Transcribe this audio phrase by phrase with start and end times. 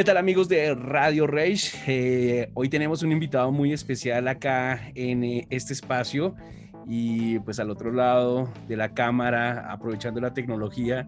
[0.00, 1.76] ¿Qué tal amigos de Radio Rage?
[1.86, 6.34] Eh, hoy tenemos un invitado muy especial acá en eh, este espacio
[6.86, 11.06] y pues al otro lado de la cámara, aprovechando la tecnología,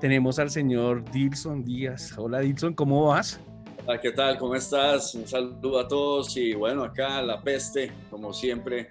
[0.00, 2.18] tenemos al señor Dilson Díaz.
[2.18, 3.38] Hola Dilson, ¿cómo vas?
[3.86, 4.36] Hola, ¿qué tal?
[4.38, 5.14] ¿Cómo estás?
[5.14, 8.90] Un saludo a todos y bueno, acá la peste, como siempre,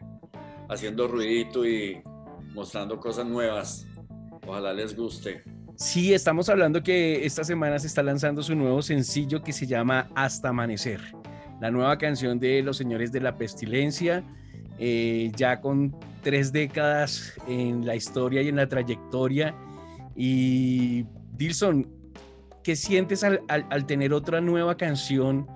[0.70, 2.02] haciendo ruidito y
[2.54, 3.86] mostrando cosas nuevas.
[4.48, 5.44] Ojalá les guste.
[5.81, 10.08] Sí, estamos hablando que esta semana se está lanzando su nuevo sencillo que se llama
[10.13, 11.02] Hasta Amanecer,
[11.59, 14.23] la nueva canción de Los Señores de la Pestilencia,
[14.77, 19.55] eh, ya con tres décadas en la historia y en la trayectoria.
[20.16, 21.88] Y Dilson,
[22.63, 25.48] ¿qué sientes al, tener otra nueva canción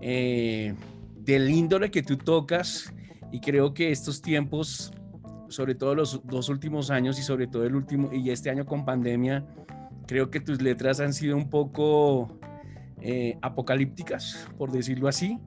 [0.00, 0.74] eh,
[1.14, 2.92] del índole que tú tocas?
[3.30, 4.92] Y creo que estos tiempos
[5.50, 8.84] sobre todo los dos últimos años y sobre todo el último y este año con
[8.84, 9.44] pandemia,
[10.06, 12.38] creo que tus letras han sido un poco
[13.00, 15.38] eh, apocalípticas, por decirlo así,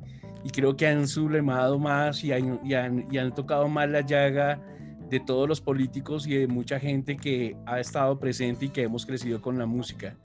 [0.44, 4.02] y creo que han sublemado más y han, y han, y han tocado más la
[4.02, 4.62] llaga
[5.10, 9.06] de todos los políticos y de mucha gente que ha estado presente y que hemos
[9.06, 10.16] crecido con la música.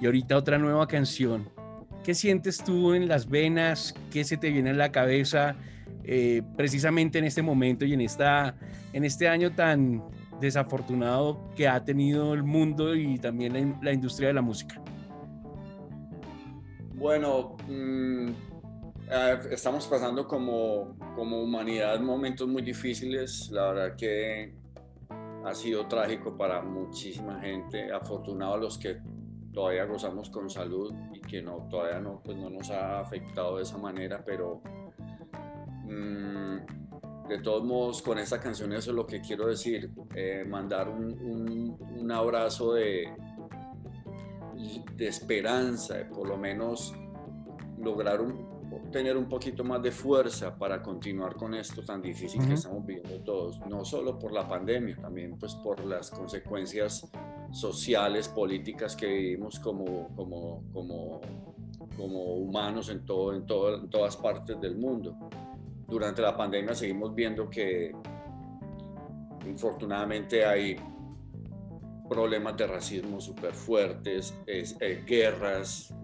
[0.00, 1.48] Y ahorita otra nueva canción.
[2.04, 3.94] ¿Qué sientes tú en las venas?
[4.10, 5.54] ¿Qué se te viene a la cabeza?
[6.04, 8.56] Eh, precisamente en este momento y en, esta,
[8.92, 10.02] en este año tan
[10.40, 14.80] desafortunado que ha tenido el mundo y también la, industria de la música?
[16.94, 18.30] Bueno, mm,
[19.50, 23.48] estamos pasando como, como humanidad momentos muy difíciles.
[23.52, 24.54] La verdad que
[25.44, 27.92] ha sido trágico para muchísima gente.
[27.92, 29.00] Afortunado a los que
[29.52, 33.62] todavía gozamos con salud y que no, todavía no, pues no nos ha afectado de
[33.62, 34.62] esa manera, pero
[35.92, 40.88] Mm, de todos modos, con esta canción eso es lo que quiero decir, eh, mandar
[40.88, 43.08] un, un, abrazo de,
[44.96, 46.94] de esperanza, por lo menos
[47.78, 48.20] lograr
[48.90, 53.22] tener un poquito más de fuerza para continuar con esto tan difícil que estamos viviendo
[53.22, 57.10] todos, no solo por la pandemia, también pues por las consecuencias
[57.52, 61.20] sociales, políticas que vivimos como, como, como,
[61.96, 65.16] como humanos en, todo, en, todo, en todas partes del mundo
[65.92, 67.92] durante la pandemia seguimos viendo que
[69.46, 70.76] infortunadamente hay
[72.08, 75.94] problemas de racismo súper fuertes, es, eh, guerras,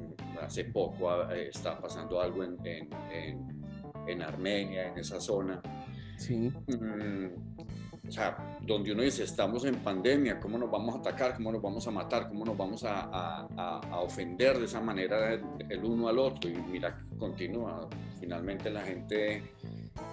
[0.42, 2.58] hace poco ah, está pasando algo en,
[4.06, 5.60] en, Armenia, en esa zona.
[6.16, 6.50] Sí.
[6.66, 7.26] Mm,
[8.08, 11.34] o sea, donde uno dice, estamos en pandemia, ¿cómo nos vamos a atacar?
[11.36, 12.28] ¿Cómo nos vamos a matar?
[12.28, 16.50] ¿Cómo nos vamos a, a, a ofender de esa manera el uno al otro?
[16.50, 17.88] Y mira, continúa.
[18.20, 19.42] Finalmente la gente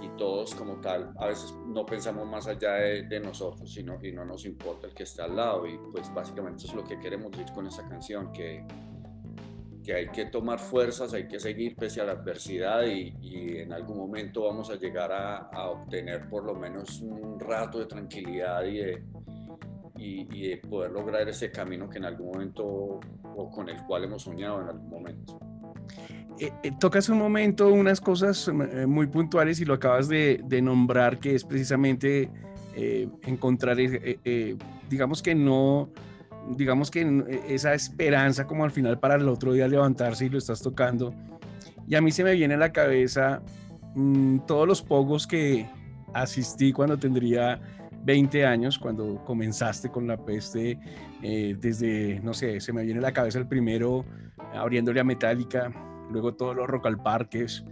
[0.01, 4.25] y todos como tal, a veces no pensamos más allá de, nosotros sino, y no
[4.25, 7.51] nos importa el que está al lado y pues básicamente es lo que queremos decir
[7.53, 8.65] con esa canción, que,
[9.85, 13.13] que hay que tomar fuerzas, hay que seguir pese a la adversidad y,
[13.59, 17.85] en algún momento vamos a llegar a, a, obtener por lo menos un rato de
[17.85, 19.03] tranquilidad y de,
[19.97, 24.23] y, de poder lograr ese camino que en algún momento o con el cual hemos
[24.23, 25.39] soñado en algún momento.
[26.39, 31.19] Eh, eh, tocas un momento unas cosas eh, muy puntuales y lo acabas de, nombrar,
[31.19, 32.29] que es precisamente
[33.23, 33.77] encontrar,
[34.89, 35.89] digamos que no,
[36.51, 40.61] digamos que esa esperanza como al final para el otro día levantarse y lo estás
[40.61, 41.13] tocando.
[41.87, 43.41] Y a mí se me viene a la cabeza
[43.95, 45.67] mm, todos los pogos que
[46.13, 47.59] asistí cuando tendría
[48.03, 50.79] 20 años, cuando comenzaste con la peste,
[51.21, 54.05] desde, no sé, se me viene a la cabeza el primero
[54.53, 55.71] abriéndole a Metallica,
[56.11, 57.65] luego todos los Rock al Parques,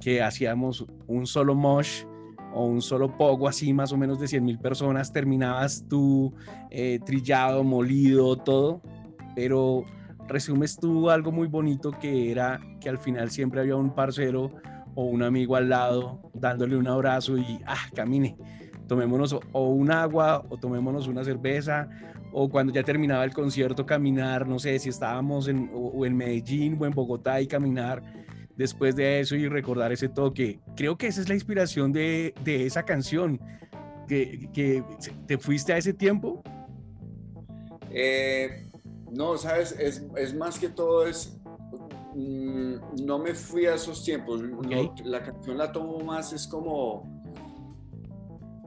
[0.00, 2.04] que hacíamos un solo mosh
[2.52, 6.34] o un solo pogo así más o menos de 100 mil personas, terminabas tú
[6.70, 8.82] eh, trillado, molido, todo,
[9.34, 9.84] pero
[10.28, 14.50] resumes tú algo muy bonito que era que al final siempre había un parcero
[14.94, 18.36] o un amigo al lado dándole un abrazo y, ah, camine,
[18.86, 21.88] tomémonos o un agua o tomémonos una cerveza
[22.32, 26.76] o cuando ya terminaba el concierto caminar, no sé si estábamos en, o, en Medellín
[26.80, 28.02] o en Bogotá y caminar
[28.60, 30.60] después de eso y recordar ese toque.
[30.76, 33.40] Creo que esa es la inspiración de, de esa canción.
[34.06, 34.84] Que, que,
[35.26, 36.42] ¿Te fuiste a ese tiempo?
[37.90, 38.70] Eh,
[39.10, 41.38] no, sabes, es, es, más que todo es...
[42.14, 44.42] Mm, no me fui a esos tiempos.
[45.04, 47.19] la canción la tomo más, es como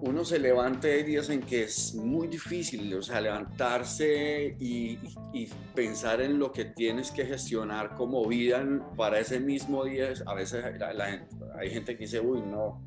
[0.06, 5.00] uno se levanta de días en que es muy difícil, o sea, levantarse y,
[5.74, 8.64] pensar en lo que tienes que gestionar como vida
[8.98, 10.14] para ese mismo día.
[10.26, 10.66] A veces
[11.58, 12.86] hay gente que dice, uy, no,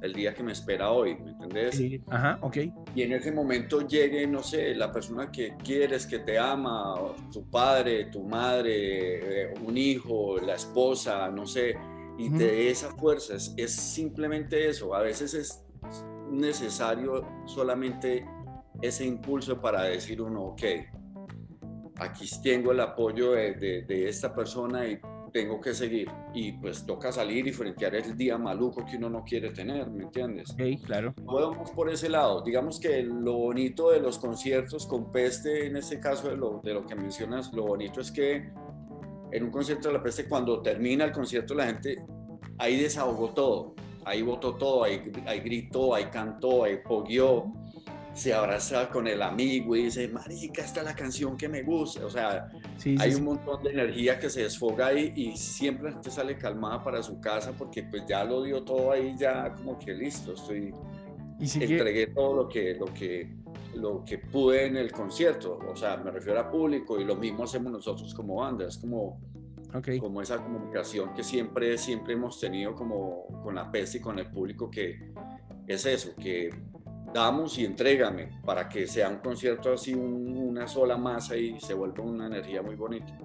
[0.00, 1.76] el día que me espera hoy, ¿me entendés?
[1.76, 2.56] Sí, ajá, ok.
[2.94, 6.94] Y en ese momento llegue, no sé, la persona que quieres, que te ama,
[7.30, 11.76] tu padre, tu madre, eh, un hijo, la esposa, no sé,
[12.16, 14.94] y te dé esa fuerza, es, es simplemente eso.
[14.94, 15.62] A veces es
[16.30, 18.26] necesario solamente
[18.80, 20.62] ese impulso para decir uno, ok,
[21.98, 25.00] aquí tengo el apoyo de, de, esta persona y
[25.32, 26.10] tengo que seguir.
[26.32, 30.04] Y pues toca salir y frentear el día maluco que uno no quiere tener, ¿me
[30.04, 30.54] entiendes?
[30.56, 31.14] Sí, claro.
[31.14, 32.42] Podemos por ese lado.
[32.42, 36.74] Digamos que lo bonito de los conciertos con peste, en este caso de lo, de
[36.74, 38.50] lo que mencionas, lo bonito es que
[39.30, 42.04] en un concierto de la peste, cuando termina el concierto, la gente
[42.58, 43.74] ahí desahogó todo.
[44.08, 47.52] Ahí votó todo, ahí, ahí gritó, ahí cantó, ahí poguió
[48.18, 52.04] se abraza con el amigo y dice, marica, esta es la canción que me gusta.
[52.04, 52.50] O sea,
[52.98, 56.82] hay un montón de energía que se desfoga ahí y siempre la gente sale calmada
[56.82, 60.74] para su casa porque pues ya lo dio todo ahí, ya como que listo, estoy...
[61.40, 63.36] Y entregué todo lo que, lo, que,
[63.76, 65.60] lo que pude en el concierto.
[65.70, 68.66] O sea, me refiero a público y lo mismo hacemos nosotros como banda.
[68.66, 69.20] Es como,
[70.00, 74.26] como esa comunicación que siempre, siempre hemos tenido como con la peste y con el
[74.30, 75.12] público que
[75.66, 76.50] es eso, que
[77.12, 82.04] damos y entrégame para que sea un concierto así, una sola masa y se vuelva
[82.04, 83.18] una energía muy bonita.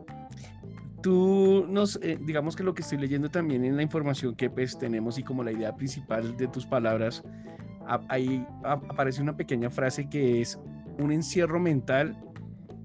[1.01, 4.77] Tú nos, eh, digamos que lo que estoy leyendo también en la información que pues
[4.77, 7.23] tenemos y como la idea principal de tus palabras,
[8.07, 10.57] ahí aparece una pequeña frase que es
[10.99, 12.17] un encierro mental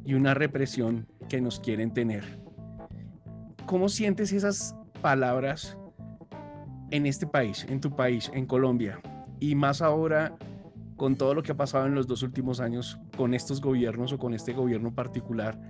[0.04, 2.47] y una represión que nos quieren tener.
[3.68, 5.76] ¿Cómo sientes esas palabras
[6.90, 8.98] en este país, en tu país, en Colombia?
[9.40, 10.34] Y más ahora
[10.96, 14.18] con todo lo que ha pasado en los dos últimos años con estos gobiernos o
[14.18, 15.60] con este gobierno particular.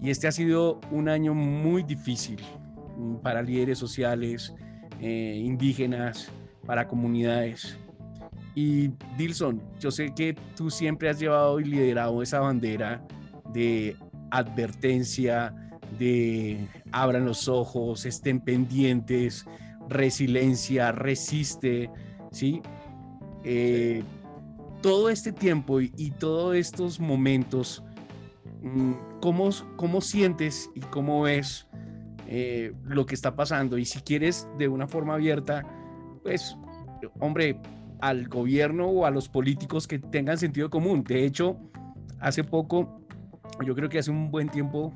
[0.00, 2.40] Y este ha sido un año muy difícil
[2.96, 4.54] mm, para líderes sociales,
[4.98, 6.32] eh, indígenas,
[6.64, 7.78] para comunidades.
[8.54, 8.88] Y
[9.18, 13.06] Dilson, yo sé que tú siempre has llevado y liderado esa bandera
[13.52, 13.96] de
[14.30, 15.54] advertencia,
[15.98, 19.46] de abran los ojos, estén pendientes,
[19.88, 21.90] resiliencia, resiste,
[22.30, 22.60] ¿sí?
[23.44, 24.02] Eh,
[24.82, 27.82] todo este tiempo y, todos estos momentos,
[28.62, 31.66] mm, ¿cómo, ¿cómo, sientes y cómo ves
[32.26, 33.78] eh, lo que está pasando?
[33.78, 35.64] Y si quieres de una forma abierta,
[36.22, 36.56] pues,
[37.18, 37.60] hombre,
[38.00, 41.02] al gobierno o a los políticos que tengan sentido común.
[41.04, 41.56] De hecho,
[42.20, 43.00] hace poco,
[43.64, 44.92] yo creo que hace un buen tiempo,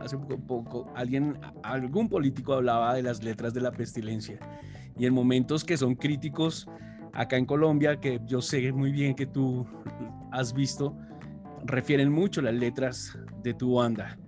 [0.00, 4.38] hace poco, poco alguien, algún político hablaba de las letras de la pestilencia.
[4.98, 6.68] Y en momentos que son críticos,
[7.12, 9.66] acá en Colombia, que yo sé muy bien que tú
[10.32, 10.96] has visto,
[11.64, 14.18] refieren mucho las letras de tu banda.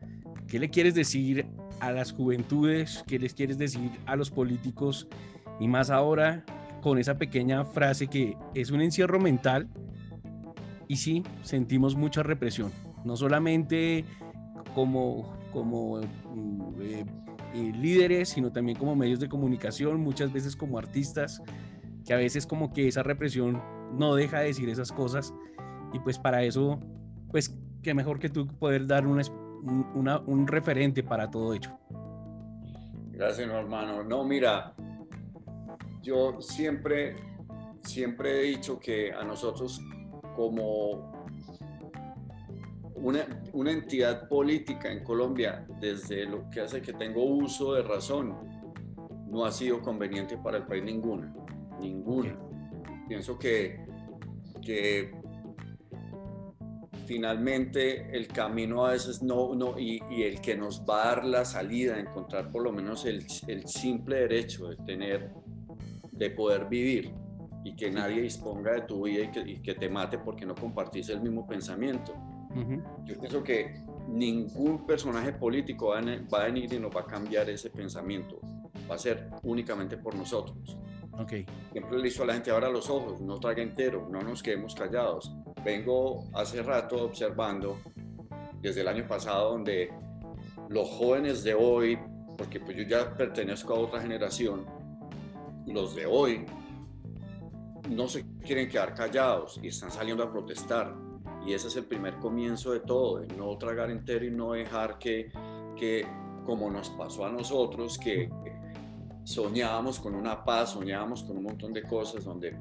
[0.47, 1.47] ¿Qué le quieres decir
[1.81, 3.05] a las juventudes?
[3.07, 5.09] ¿Qué les quieres decir a los políticos?
[5.61, 6.45] Y más ahora
[6.81, 9.69] con esa pequeña frase que es un encierro mental.
[10.87, 12.73] Y sí, sentimos mucha represión.
[13.05, 14.05] No solamente
[14.79, 17.05] como, como mm, eh,
[17.53, 21.43] eh, líderes, sino también como medios de comunicación, muchas veces como artistas
[22.07, 23.61] que a veces como que esa represión
[23.93, 25.35] no deja de decir esas cosas
[25.93, 26.79] y pues para eso,
[27.33, 29.23] pues qué mejor que tú poder dar una,
[29.65, 31.77] un referente para todo ello.
[33.11, 34.05] Gracias, hermano.
[34.05, 34.77] No, mira,
[36.03, 37.17] yo siempre,
[37.83, 39.81] siempre he dicho que a nosotros
[40.37, 41.18] como
[43.03, 48.35] una, una, entidad política en Colombia, desde lo que hace que tengo uso de razón,
[49.27, 51.35] no ha sido conveniente para el país ninguna
[51.81, 52.37] ninguna.
[53.09, 53.81] Pienso que,
[54.63, 55.13] que
[57.07, 61.45] finalmente el camino a veces no, no y, el que nos va a dar la
[61.45, 65.33] salida, encontrar por lo menos el, el, simple derecho de tener,
[66.13, 67.15] de poder vivir
[67.65, 70.55] y que nadie disponga de tu vida y que, y que te mate porque no
[70.55, 72.15] compartís el mismo pensamiento.
[73.05, 77.07] Yo pienso que ningún personaje político va a, va a venir y nos va a
[77.07, 78.41] cambiar ese pensamiento,
[78.91, 80.79] va a ser únicamente por nosotros.
[81.19, 81.45] Okay.
[81.73, 84.75] Siempre le hizo a la gente ahora los ojos, no traga entero, no nos quedemos
[84.75, 85.35] callados.
[85.65, 87.79] Vengo hace rato observando
[88.61, 89.91] desde el año pasado donde
[90.69, 91.99] los jóvenes de hoy,
[92.37, 94.65] porque pues yo ya pertenezco a otra generación,
[95.67, 96.47] los de hoy
[97.91, 100.95] no se quieren quedar callados y están saliendo a protestar.
[101.49, 104.99] Y ese es el primer comienzo de todo, de no tragar entero y no dejar
[104.99, 105.33] que,
[105.75, 106.07] que
[106.45, 108.29] como nos pasó a nosotros, que
[109.25, 112.55] soñábamos con una paz, soñábamos con un montón de cosas donde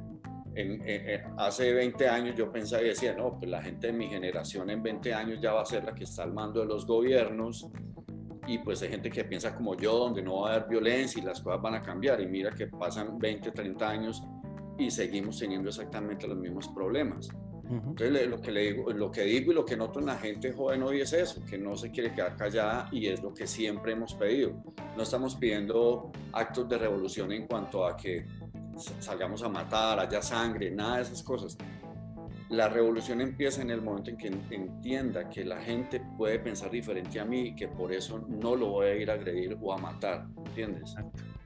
[1.38, 4.82] hace 20 años yo pensaba y decía, no, pues la gente de mi generación en
[4.82, 7.70] 20 años ya va a ser la que está al mando de los gobiernos
[8.48, 11.26] y pues hay gente que piensa como yo, donde no va a haber violencia y
[11.26, 14.24] las cosas van a cambiar y mira que pasan 20, 30 años
[14.78, 17.28] y seguimos teniendo exactamente los mismos problemas.
[17.70, 20.54] Entonces, lo que, le digo, lo que digo y lo que noto en la gente
[20.54, 23.92] joven hoy es eso, que no se quiere quedar callada y es lo que siempre
[23.92, 24.64] hemos pedido.
[24.96, 28.26] No estamos pidiendo actos de revolución en cuanto a que
[29.00, 31.58] salgamos a matar, haya sangre, nada de esas cosas.
[32.50, 37.20] La revolución empieza en el momento en que entienda que la gente puede pensar diferente
[37.20, 39.78] a mí y que por eso no lo voy a ir a agredir o a
[39.78, 40.96] matar, ¿entiendes?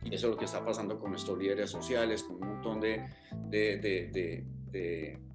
[0.04, 3.10] Y eso es lo que está pasando con estos líderes sociales, con un montón de,
[3.50, 5.31] de, de, de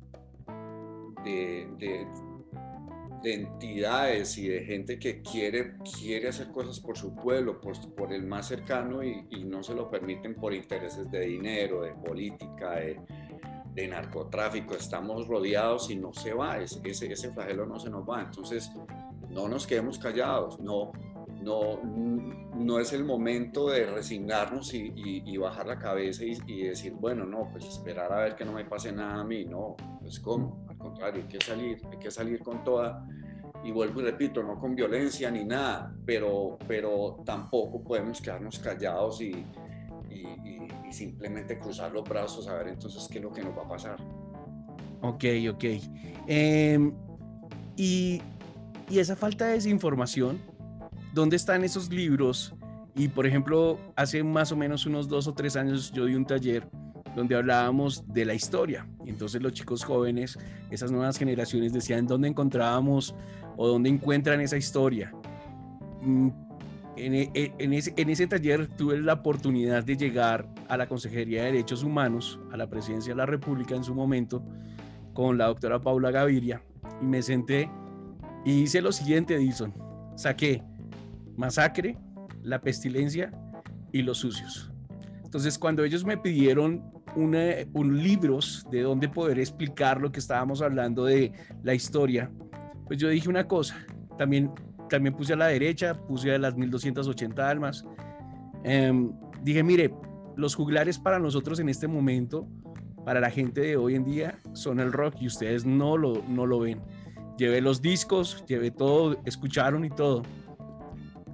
[1.26, 2.06] de,
[3.24, 8.24] entidades y de gente que quiere, quiere hacer cosas por su pueblo, por, por el
[8.24, 14.74] más cercano y, no se lo permiten por intereses de dinero, de política, de, narcotráfico.
[14.74, 18.22] Estamos rodeados y no se va, ese, ese, flagelo no se nos va.
[18.22, 18.70] Entonces,
[19.28, 20.92] no nos quedemos callados, no,
[21.42, 21.80] no,
[22.54, 27.48] no es el momento de resignarnos y, bajar la cabeza y, y, decir, bueno, no,
[27.50, 31.22] pues esperar a ver que no me pase nada a mí, no, pues cómo, contrario,
[31.22, 33.06] hay que salir, hay que salir con toda.
[33.64, 39.20] Y vuelvo y repito, no con violencia ni nada, pero, pero tampoco podemos quedarnos callados
[39.20, 39.44] y,
[40.10, 43.68] y, simplemente cruzar los brazos a ver entonces qué es lo que nos va a
[43.68, 43.96] pasar.
[45.02, 45.64] Ok, ok.
[46.28, 46.92] Em,
[47.76, 48.22] y,
[48.88, 50.40] y esa falta de desinformación,
[51.12, 52.54] ¿dónde están esos libros?
[52.94, 56.24] Y por ejemplo, hace más o menos unos dos o tres años yo di un
[56.24, 56.66] taller
[57.16, 58.86] donde hablábamos de la historia.
[59.06, 60.38] Entonces los chicos jóvenes,
[60.70, 63.14] esas nuevas generaciones decían dónde encontrábamos
[63.56, 65.12] o dónde encuentran esa historia.
[66.02, 66.28] Mm,
[66.96, 70.86] en, e, e, en, ese, en ese taller tuve la oportunidad de llegar a la
[70.86, 74.44] Consejería de Derechos Humanos, a la Presidencia de la República en su momento,
[75.14, 76.62] con la doctora Paula Gaviria,
[77.00, 77.70] y me senté
[78.44, 79.72] y hice lo siguiente, Edison.
[80.16, 80.62] Saqué
[81.36, 81.98] masacre,
[82.42, 83.32] la pestilencia
[83.92, 84.70] y los sucios.
[85.24, 91.04] Entonces, cuando ellos me pidieron un libros de donde poder explicar lo que estábamos hablando
[91.04, 91.32] de
[91.62, 92.30] la historia,
[92.86, 93.76] pues yo dije una cosa,
[94.16, 94.50] también,
[94.88, 97.84] también puse a la derecha, puse a las 1280 almas.
[98.64, 99.92] Em, dije, mire,
[100.36, 102.46] los juglares para nosotros en este momento,
[103.04, 106.46] para la gente de hoy en día, son el rock y ustedes no lo, no
[106.46, 106.80] lo ven.
[107.38, 110.22] Llevé los discos, llevé todo, escucharon y todo.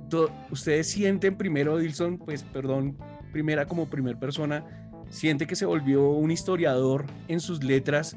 [0.09, 2.97] todo ustedes sienten primero, Dilson, pues perdón,
[3.33, 4.82] primera como primer persona,
[5.13, 8.17] siente que se volvió un historiador en sus letras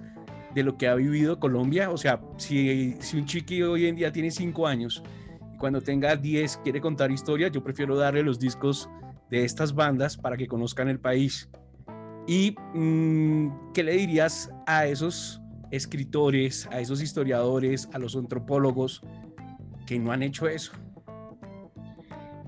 [0.55, 1.91] de lo que ha vivido Colombia.
[1.91, 5.03] O sea, si, si un chiqui hoy en día tiene cinco años
[5.53, 8.89] y cuando tenga 10 quiere contar historia, yo prefiero darle los discos
[9.29, 11.49] de estas bandas para que conozcan el país.
[12.27, 19.01] ¿Y mm, qué le dirías a esos escritores, a esos historiadores, a los antropólogos
[19.85, 20.71] que no han hecho eso?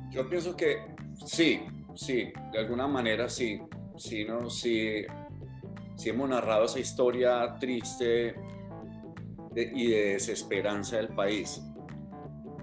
[0.09, 0.77] Yo pienso que
[1.25, 1.59] sí,
[1.95, 3.59] sí, de alguna manera sí
[3.97, 4.49] si, ¿no?
[4.49, 5.05] si,
[6.05, 8.35] hemos narrado esa historia triste
[9.55, 11.61] y de desesperanza del país.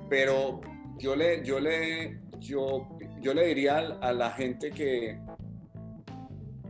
[0.09, 0.61] Pero
[0.99, 2.88] yo le, yo le, yo,
[3.21, 5.19] yo le diría a la gente que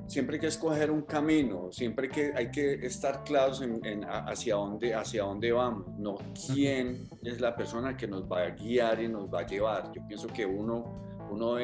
[0.07, 4.95] siempre hay que escoger un camino, siempre que hay que estar claros en, hacia, dónde,
[4.95, 6.17] hacia dónde vamos, no
[6.47, 9.93] quién es la persona que nos va a guiar y nos va a llevar.
[9.93, 10.85] Yo pienso que uno,
[11.31, 11.57] uno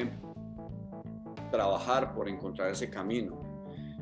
[1.51, 3.41] trabajar por encontrar ese camino.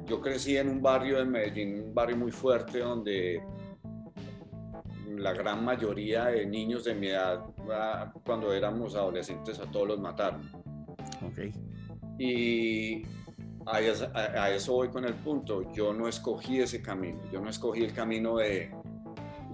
[0.06, 3.42] Yo crecí en un barrio de Medellín, un barrio muy fuerte donde
[5.16, 10.00] la gran mayoría de niños de mi edad, ah, cuando éramos adolescentes, a todos los
[10.00, 10.50] mataron.
[11.30, 11.52] Okay.
[12.18, 13.02] Y
[13.66, 15.72] a eso, a eso, voy con el punto.
[15.72, 17.20] Yo no escogí ese camino.
[17.30, 18.70] Yo no escogí el camino de,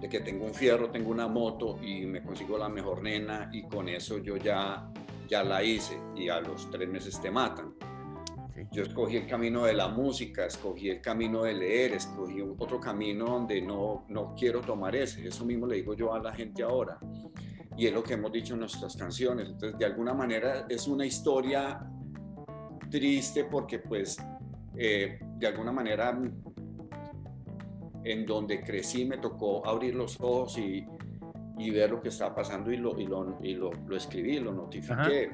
[0.01, 3.65] de, que tengo un fierro, tengo una moto y me consigo la mejor nena y
[3.65, 4.89] con eso yo ya
[5.29, 7.75] ya la hice y a los tres meses te matan.
[8.71, 13.27] Yo escogí el camino de la música, escogí el camino de leer, escogí otro camino
[13.27, 15.27] donde no, no quiero tomar ese.
[15.27, 16.99] Eso mismo le digo yo a la gente ahora.
[17.77, 19.49] Y es lo que hemos dicho en nuestras canciones.
[19.49, 21.81] Entonces, de alguna manera es una historia
[22.91, 24.17] triste porque pues
[24.77, 26.19] eh, de alguna manera
[28.05, 30.87] en donde crecí me tocó abrir los ojos y,
[31.59, 34.53] y ver lo que estaba pasando y lo, y lo, y lo, lo escribí, lo
[34.53, 35.31] notifiqué.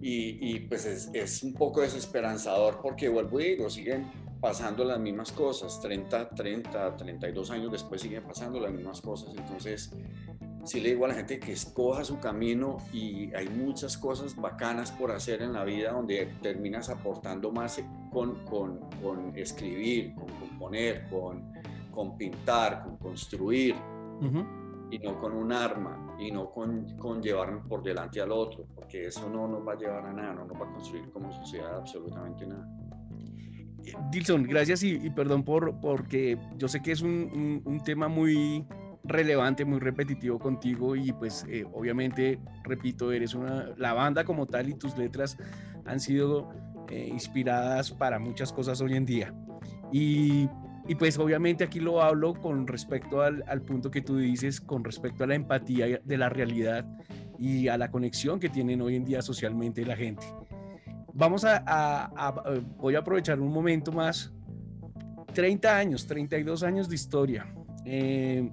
[0.00, 4.98] Y, y, pues es, es, un poco desesperanzador porque vuelvo y digo, siguen pasando las
[4.98, 9.32] mismas cosas, 30, 30, 32 años después siguen pasando las mismas cosas.
[9.36, 9.92] Entonces,
[10.64, 14.90] sí le digo a la gente que escoja su camino y hay muchas cosas bacanas
[14.90, 17.80] por hacer en la vida donde terminas aportando más
[18.12, 21.52] con, con, con escribir, con componer, con,
[21.92, 23.76] con pintar, con construir
[24.92, 29.06] y no con un arma y no con, con llevar por delante al otro, porque
[29.06, 31.76] eso no nos va a llevar a nada, no nos va a construir como sociedad
[31.76, 32.68] absolutamente nada.
[34.10, 38.66] Dilson, gracias y, perdón por porque yo sé que es un, un, tema muy
[39.02, 44.68] relevante, muy repetitivo contigo y pues eh, obviamente, repito, eres una, la banda como tal
[44.68, 45.38] y tus letras
[45.86, 46.50] han sido
[46.90, 49.34] eh, inspiradas para muchas cosas hoy en día.
[49.90, 50.48] Y,
[50.88, 54.84] y, pues obviamente aquí lo hablo con respecto al, al punto que tú dices, con
[54.84, 56.86] respecto a la empatía de la realidad
[57.38, 60.26] y a la conexión que tienen hoy en día socialmente la gente.
[61.14, 62.32] Vamos a,
[62.78, 64.32] voy a aprovechar un momento más.
[65.34, 67.46] 30 años, 32 años de historia.
[67.84, 68.50] Eh,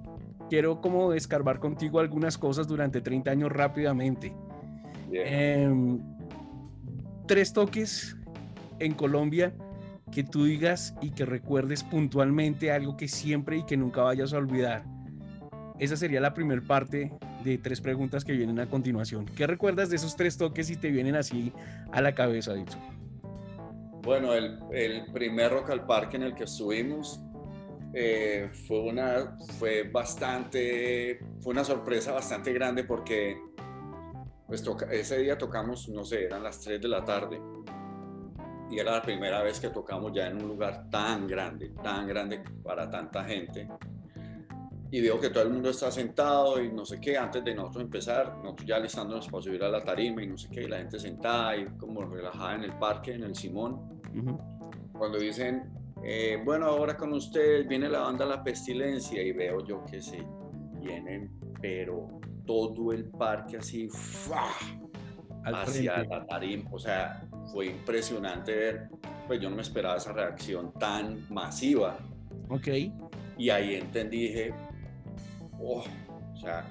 [0.48, 4.34] quiero como escarbar contigo algunas cosas durante 30 años rápidamente.
[5.12, 6.00] Em,
[7.26, 8.16] tres toques
[8.78, 9.54] en Colombia
[10.10, 14.38] que tú digas y que recuerdes puntualmente algo que siempre y que nunca vayas a
[14.38, 14.84] olvidar.
[15.78, 17.12] Esa sería la primera parte
[17.42, 19.26] de tres preguntas que vienen a continuación.
[19.26, 21.52] ¿Qué recuerdas de esos tres toques y te vienen así
[21.92, 22.78] a la cabeza, dicho?
[24.02, 27.20] Bueno, el, primer Rock al Parque en el que estuvimos
[27.94, 33.38] eh, fue, una, fue bastante, fue una sorpresa bastante grande porque
[34.46, 37.40] pues, ese día tocamos, no sé, eran las 3 de la tarde
[38.70, 42.42] y era la primera vez que tocamos ya en un lugar tan grande, tan grande
[42.62, 43.68] para tanta gente.
[44.92, 47.84] Y veo que todo el mundo está sentado y no sé qué, antes de nosotros
[47.84, 50.78] empezar, nosotros ya listándonos para subir a la tarima y no sé qué, y la
[50.78, 54.00] gente sentada y como relajada en el parque, en el Simón.
[54.92, 55.72] Cuando dicen,
[56.02, 60.24] eh, bueno, ahora con ustedes viene la banda La Pestilencia y veo yo que se
[60.80, 63.88] vienen, pero todo el parque así,
[65.44, 68.88] hacia la tarima, o sea, fue impresionante ver,
[69.26, 71.98] pues yo no me esperaba esa reacción tan masiva.
[72.48, 72.68] Ok.
[73.38, 74.54] Y ahí entendí, dije,
[75.58, 75.82] oh,
[76.32, 76.64] o sea,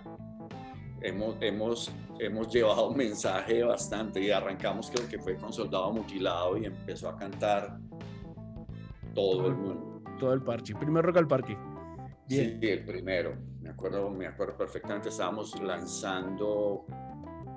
[1.02, 6.58] hemos, hemos, hemos llevado un mensaje bastante y arrancamos creo que fue con Soldado Mutilado
[6.58, 7.78] y empezó a cantar
[9.14, 10.02] todo el mundo.
[10.20, 11.58] Todo el parche, primer rock al parque.
[12.28, 13.36] Sí, el primero.
[13.62, 16.86] Me acuerdo, me acuerdo perfectamente, estábamos lanzando,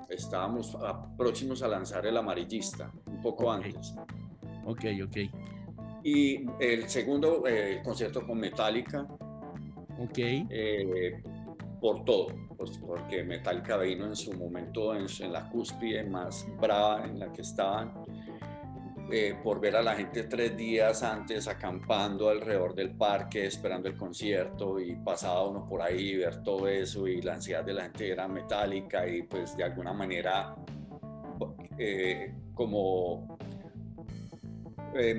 [0.09, 0.77] estábamos
[1.17, 3.93] próximos a lanzar el amarillista, un poco antes.
[4.65, 5.17] Ok, ok.
[6.03, 9.07] Y el segundo, eh, el concierto con Metallica,
[9.99, 10.17] Ok.
[10.17, 11.21] Eh,
[11.79, 17.19] por todo, pues porque Metallica vino en su momento en, la cúspide más brava en
[17.19, 18.02] la que estaban,
[19.15, 23.95] eh, por ver a la gente tres días antes acampando alrededor del parque esperando el
[23.95, 27.83] concierto y pasaba uno por ahí y ver todo eso y la ansiedad de la
[27.83, 30.55] gente era metálica y pues de alguna manera
[31.77, 33.37] eh, como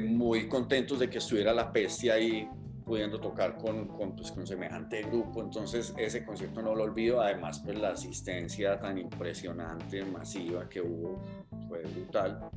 [0.09, 2.49] muy contentos de que estuviera la peste ahí
[2.85, 5.41] pudiendo tocar con, con, pues, con semejante grupo.
[5.41, 7.21] Entonces ese concierto no lo olvido.
[7.21, 11.23] Además, pues la asistencia tan impresionante, masiva que hubo,
[11.69, 12.51] fue brutal.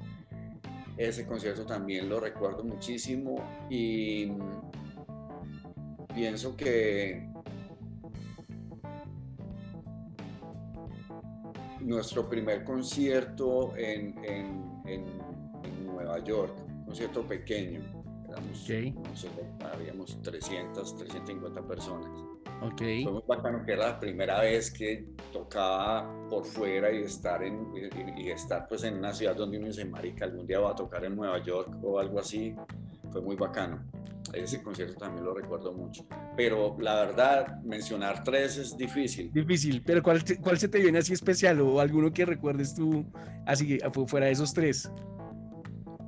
[0.97, 3.35] Ese concierto también lo recuerdo muchísimo
[3.69, 4.31] y
[6.13, 7.29] pienso que
[11.81, 17.81] nuestro primer concierto en, en, en Nueva York, concierto pequeño,
[19.71, 22.36] habíamos 300, 350 personas.
[22.61, 23.03] Okay.
[23.03, 27.67] Fue muy bacano que era la primera vez que tocaba por fuera y estar, en,
[28.17, 31.05] y, estar pues en una ciudad donde uno dice, marica, algún día va a tocar
[31.05, 32.55] en Nueva York o algo así.
[33.11, 33.83] Fue muy bacano.
[34.33, 36.05] Ese concierto también lo recuerdo mucho.
[36.35, 39.31] Pero la verdad, mencionar tres es difícil.
[39.31, 43.05] Difícil, pero ¿cuál, cuál se te viene así especial o alguno que recuerdes tú
[43.45, 44.91] así fuera de esos tres?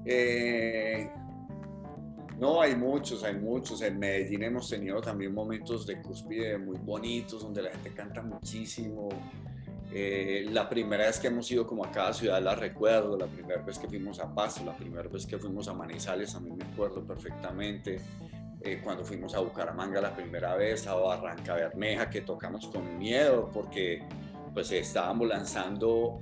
[0.05, 1.09] Eh,
[2.39, 3.81] no, hay muchos, hay muchos.
[3.81, 9.09] En Medellín hemos tenido también momentos de cúspide muy bonitos, donde la gente canta muchísimo.
[9.91, 13.61] Eh, la primera vez que hemos ido como a cada ciudad la recuerdo, la primera
[13.61, 17.03] vez que fuimos a Pasto, la primera vez que fuimos a Manizales también me acuerdo
[17.03, 17.99] perfectamente.
[18.61, 23.49] Eh, cuando fuimos a Bucaramanga la primera vez, a Barranca Bermeja, que tocamos con miedo
[23.53, 24.03] porque
[24.53, 26.19] pues estábamos lanzando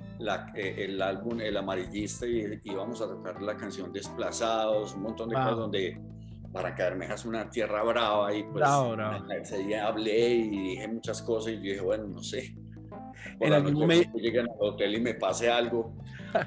[0.54, 5.36] eh, el álbum El Amarillista y íbamos a tocar la canción Desplazados, un montón de
[5.36, 6.00] cosas donde
[6.50, 8.64] Barranca Bermeja es una tierra brava y pues
[9.40, 12.56] ese día hablé y dije muchas cosas y yo dije, bueno, no sé.
[13.40, 15.94] en algún momento lleguen al hotel y me pase algo,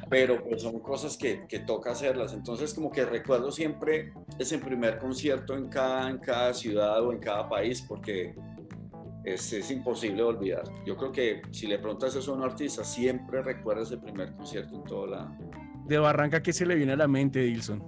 [0.09, 2.33] pero pues son cosas que, que, toca hacerlas.
[2.33, 7.19] Entonces como que recuerdo siempre ese primer concierto en cada, en cada ciudad o en
[7.19, 8.35] cada país porque
[9.23, 10.63] es, es, imposible olvidar.
[10.85, 14.75] Yo creo que si le preguntas eso a un artista, siempre recuerda ese primer concierto
[14.75, 15.37] en todo la...
[15.85, 17.83] De Barranca, ¿qué se le viene a la mente, Dilson?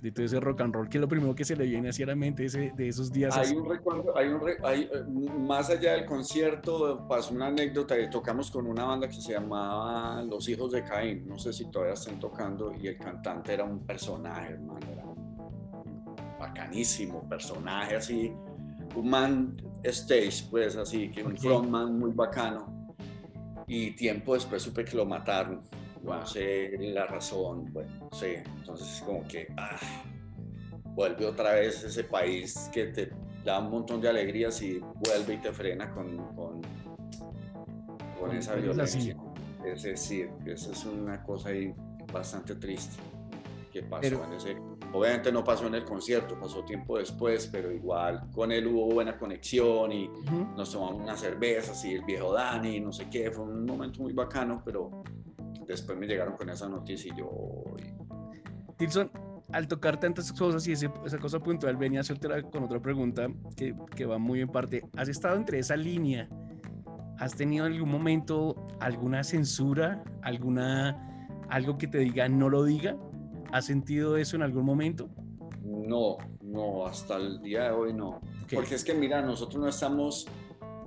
[0.00, 2.06] De todo ese rock and roll, ¿qué es lo primero que se le viene hacia
[2.06, 3.36] la mente ese, de esos días?
[3.36, 5.02] Hay un recuerdo, hay un hay, eh,
[5.40, 10.48] más allá del concierto, pasó una anécdota, tocamos con una banda que se llamaba Los
[10.48, 14.52] Hijos de Caín, no sé si todavía están tocando, y el cantante era un personaje,
[14.52, 15.04] hermano, era
[16.38, 18.32] bacanísimo, personaje así,
[18.94, 22.94] un man stage, pues así, que un frontman muy bacano.
[23.66, 25.62] Y tiempo después supe que lo mataron.
[26.02, 28.34] No sé la razón, bueno, sí.
[28.56, 29.76] Entonces, como que ah,
[30.94, 33.10] vuelve otra vez ese país que te
[33.44, 36.62] da un montón de alegrías y vuelve y te frena con, con,
[38.18, 39.16] con esa violencia.
[39.64, 41.74] Es decir, esa es una cosa ahí
[42.12, 42.96] bastante triste
[43.72, 44.56] que pasó en ese
[44.92, 49.18] Obviamente no pasó en el concierto, pasó tiempo después, pero igual con él hubo buena
[49.18, 50.10] conexión y
[50.56, 54.14] nos tomamos unas cervezas y el viejo Dani, no sé qué, fue un momento muy
[54.14, 55.02] bacano, pero
[55.66, 57.30] después me llegaron con esa noticia y yo...
[58.78, 59.10] Tilson,
[59.52, 63.74] al tocar tantas cosas y esa cosa puntual, venía a hacerte con otra pregunta que,
[63.94, 64.82] que va muy en parte.
[64.96, 66.28] ¿Has estado entre esa línea?
[67.18, 72.96] ¿Has tenido en algún momento alguna censura, alguna, algo que te diga no lo diga?
[73.52, 75.08] ¿Has sentido eso en algún momento?
[75.62, 78.20] No, no, hasta el día de hoy no.
[78.52, 80.26] Porque es que mira, nosotros no estamos,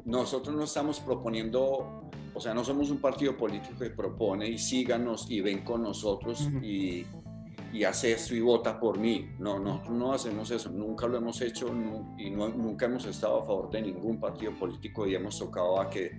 [0.06, 5.30] nosotros no estamos proponiendo, o sea, no somos un partido político que propone y síganos
[5.30, 7.06] y ven con nosotros y,
[7.74, 9.30] y, hace esto y vota por mí.
[9.40, 11.68] No, nosotros no hacemos eso, nunca lo hemos hecho
[12.18, 16.12] y nunca hemos estado a favor de ningún partido político y hemos tocado a que,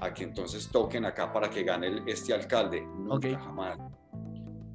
[0.00, 2.82] a que entonces toquen acá para que gane este alcalde.
[2.82, 3.78] Nunca, jamás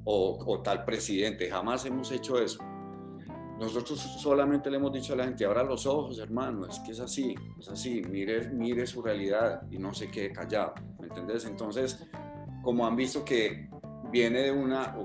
[0.04, 1.50] o, tal presidente.
[1.50, 2.58] Jamás hemos hecho eso.
[3.58, 6.98] Nosotros solamente le hemos dicho a la gente, abra los ojos, hermano, es que es
[6.98, 11.44] así, es así, mire, mire su realidad y no se quede callado, ¿me entiendes?
[11.44, 12.04] Entonces,
[12.62, 13.70] como han visto que
[14.10, 14.96] viene de una,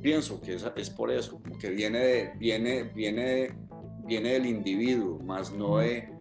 [0.00, 3.54] pienso que es, es por eso, que viene, de, viene, viene,
[4.06, 6.17] viene del individuo, más no de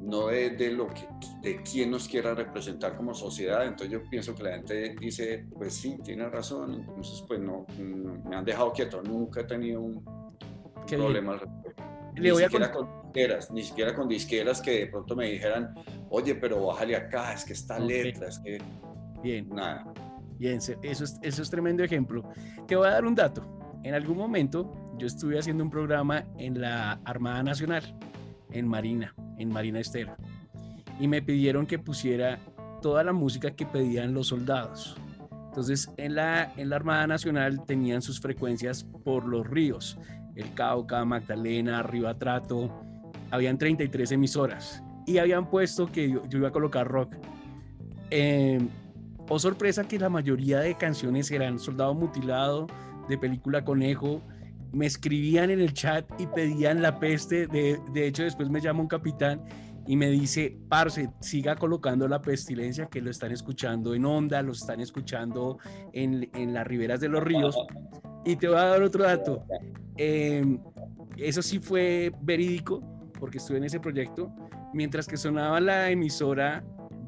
[0.00, 1.08] no de, de, lo que,
[1.42, 3.64] de quién nos quiera representar como sociedad.
[3.64, 8.36] Entonces yo pienso que la gente dice, pues sí, tiene razón, entonces pues no, me
[8.36, 10.04] han dejado quieto, nunca he tenido un
[10.86, 11.38] problema
[12.16, 15.74] ni siquiera con disqueras, ni siquiera con disqueras que de pronto me dijeran,
[16.10, 18.58] oye, pero bájale acá, es que está letra, es que...
[19.22, 19.48] Bien.
[19.48, 19.92] Nada.
[20.38, 22.22] Bien, eso es, eso es tremendo ejemplo.
[22.66, 23.42] Te voy a dar un dato.
[23.82, 27.82] En algún momento yo estuve haciendo un programa en la Armada Nacional
[28.52, 30.16] en Marina, en Marina Estera.
[31.00, 32.38] Y me pidieron que pusiera
[32.82, 34.96] toda la música que pedían los soldados.
[35.48, 39.98] Entonces, en la, en la Armada Nacional tenían sus frecuencias por los ríos,
[40.36, 42.70] el Cauca, Magdalena, Río Atrato,
[43.30, 47.14] habían 33 emisoras y habían puesto que yo, iba a colocar rock.
[48.10, 48.60] Eh,
[49.28, 52.66] oh sorpresa que la mayoría de canciones eran Soldado Mutilado,
[53.08, 54.22] de película Conejo,
[54.72, 57.46] me escribían en el chat y pedían la peste.
[57.46, 59.42] De, de hecho, después me llama un capitán
[59.88, 64.52] y me dice, Parce, siga colocando la pestilencia que lo están escuchando en Onda, lo
[64.52, 65.58] están escuchando
[65.94, 67.56] en, en las riberas de los ríos.
[68.26, 69.44] Y te voy a dar otro dato.
[69.96, 70.60] Em,
[71.16, 72.82] eso sí fue verídico,
[73.18, 74.30] porque estuve en ese proyecto.
[74.74, 76.62] Mientras que sonaba la emisora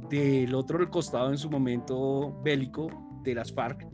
[0.08, 2.88] del otro costado en su momento bélico
[3.22, 3.86] de las FARC,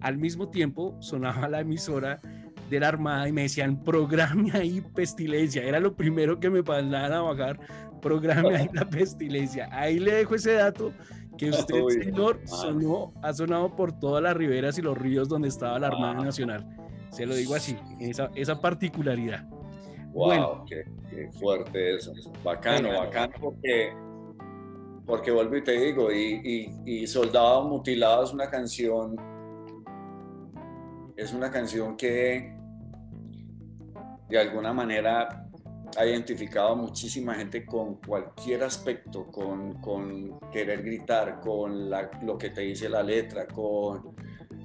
[0.00, 2.20] al mismo tiempo sonaba la emisora
[2.70, 5.62] de la Armada y me decían, programe ahí pestilencia.
[5.62, 7.60] Era lo primero que me mandaban a bajar,
[8.00, 9.68] programe ahí la pestilencia.
[9.72, 10.92] Ahí le dejo ese dato
[11.36, 15.78] que usted, señor, sonó, ha sonado por todas las riberas y los ríos donde estaba
[15.78, 16.66] la Armada Nacional.
[17.10, 19.44] Se lo digo así, esa, esa particularidad.
[20.12, 20.84] Wow, bueno, qué,
[21.38, 22.12] fuerte eso.
[22.44, 23.92] Bacano, bacano porque,
[25.06, 26.40] porque vuelvo y te digo, y,
[26.86, 29.16] y, y Soldado Mutilado es una canción,
[31.16, 32.59] es una canción que
[34.30, 35.46] de alguna manera
[35.96, 42.50] ha identificado a muchísima gente con cualquier aspecto, con, con querer gritar, con lo que
[42.50, 44.14] te dice la letra, con,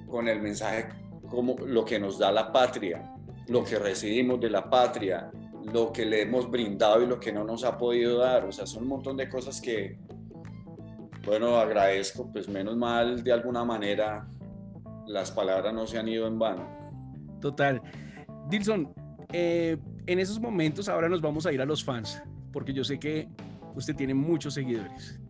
[0.06, 0.88] con el mensaje,
[1.28, 3.12] como lo que nos da la patria,
[3.48, 5.30] lo que recibimos de la patria,
[5.72, 8.44] lo que le hemos brindado y lo que no nos ha podido dar.
[8.44, 9.98] O sea, son un montón de cosas que,
[11.24, 14.28] bueno, agradezco, pues menos mal de alguna manera
[15.08, 16.68] las palabras no se han ido en vano.
[17.40, 17.82] Total.
[18.48, 18.94] Dilson,
[19.32, 22.98] eh, en esos momentos ahora nos vamos a ir a los fans, porque yo sé
[22.98, 23.28] que
[23.74, 25.20] usted tiene muchos seguidores.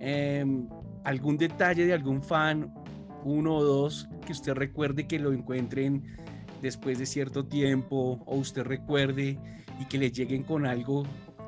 [0.00, 0.68] Em,
[1.04, 2.72] ¿Algún detalle de algún fan,
[3.24, 6.04] uno o dos, que usted recuerde que lo encuentren
[6.60, 9.38] después de cierto tiempo o usted recuerde
[9.80, 11.04] y que le lleguen con algo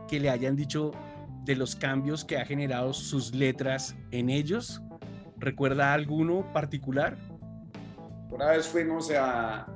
[0.08, 0.92] que le hayan dicho
[1.44, 4.82] de los cambios que ha generado sus letras en ellos?
[5.36, 7.16] ¿Recuerda alguno particular?
[8.30, 9.66] Una vez fuimos a,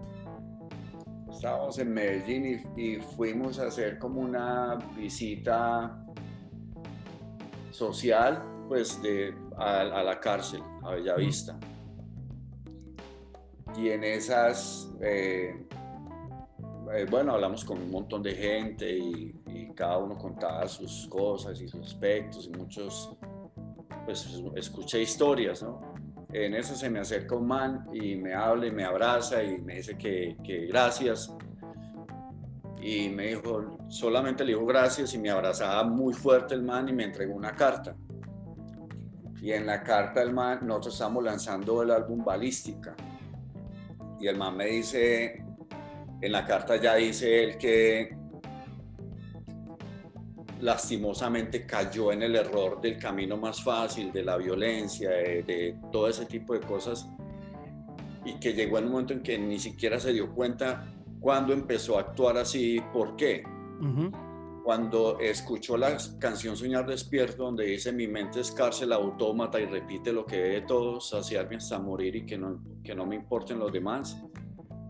[1.45, 6.03] estábamos en Medellín y, fuimos a hacer como una visita
[7.71, 11.61] social, pues, de, a, la cárcel, a Bellavista.
[13.77, 15.67] Y en esas, eh,
[16.95, 19.35] eh, bueno, hablamos con un montón de gente y,
[19.75, 23.11] cada uno contaba sus cosas y sus aspectos y muchos,
[24.05, 25.94] pues escuché historias, ¿no?
[26.35, 29.77] En eso se me acerca un man y me habla y me abraza y me
[29.77, 31.33] dice que, que gracias.
[32.83, 36.93] Y me dijo, solamente le dijo gracias y me abrazaba muy fuerte el man y
[36.93, 37.95] me entregó una carta.
[39.41, 42.97] Y en la carta del man, nosotros estamos lanzando el álbum Balística.
[44.19, 45.45] Y el man me dice,
[46.21, 48.17] en la carta ya dice él que
[50.61, 56.27] lastimosamente cayó en el error del camino más fácil, de la violencia, de, todo ese
[56.27, 57.09] tipo de cosas,
[58.25, 60.87] y que llegó en un momento en que ni siquiera se dio cuenta
[61.21, 63.45] cuando empezó a actuar así, por qué.
[64.63, 70.11] Cuando escuchó la canción Soñar Despierto, donde dice mi mente es cárcel autómata y repite
[70.11, 73.59] lo que ve de todos, saciarme hasta morir y que no, que no me importen
[73.59, 74.23] los demás,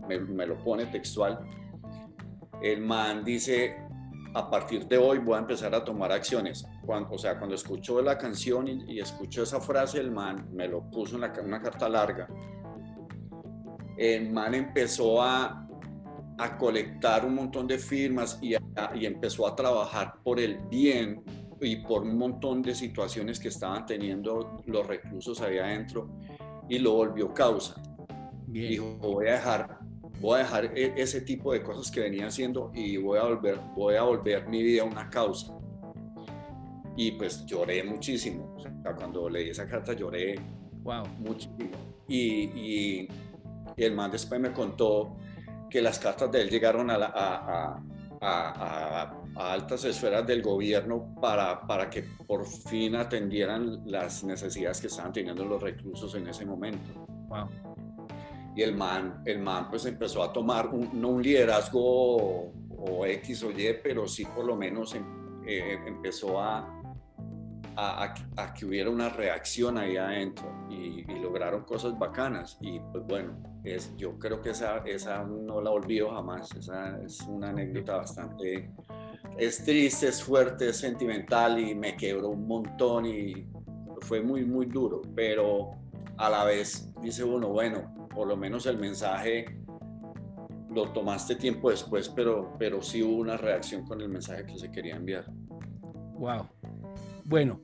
[0.07, 1.39] me, lo pone textual,
[2.61, 3.84] el man dice,
[4.35, 6.67] a partir de hoy voy a empezar a tomar acciones.
[6.85, 10.83] Cuando, o sea, cuando escuchó la canción y, escuchó esa frase, el man me lo
[10.91, 12.27] puso en una carta larga.
[13.97, 15.65] El man empezó a,
[16.37, 18.55] a colectar un montón de firmas y,
[18.95, 21.23] y empezó a trabajar por el bien
[21.61, 26.09] y por un montón de situaciones que estaban teniendo los reclusos ahí adentro
[26.67, 27.81] y lo volvió causa.
[28.47, 29.79] Dijo, voy a dejar
[30.19, 33.59] voy a dejar e, ese tipo de cosas que venía haciendo y voy a volver,
[33.75, 35.53] voy a volver mi vida una causa.
[36.97, 38.55] Y pues lloré muchísimo.
[38.97, 40.35] cuando leí esa carta lloré
[40.83, 41.05] wow.
[41.19, 41.71] muchísimo.
[42.07, 43.07] Y, y,
[43.77, 45.17] el man después me contó
[45.69, 47.83] que las cartas de él llegaron a, a,
[48.21, 49.01] a,
[49.35, 55.11] a, altas esferas del gobierno para, para que por fin atendieran las necesidades que estaban
[55.11, 57.05] teniendo los reclusos en ese momento.
[57.27, 57.74] Wow
[58.55, 63.43] y el man, el man pues empezó a tomar un, no un liderazgo o, X
[63.43, 65.03] o Y, pero sí por lo menos em,
[65.45, 66.75] eh, empezó a,
[67.75, 72.57] a, a, que hubiera una reacción ahí adentro y, lograron cosas bacanas.
[72.61, 77.21] Y pues bueno, es, yo creo que esa, esa no la olvido jamás, esa es
[77.21, 78.69] una anécdota bastante,
[79.37, 83.47] es triste, es fuerte, es sentimental y me quebró un montón y
[84.01, 85.71] fue muy, muy duro, pero
[86.17, 89.59] a la vez dice uno, bueno, por lo menos el mensaje
[90.69, 94.71] lo tomaste tiempo después, pero, pero sí hubo una reacción con el mensaje que se
[94.71, 95.25] quería enviar.
[96.17, 96.47] Wow.
[97.23, 97.59] Bueno,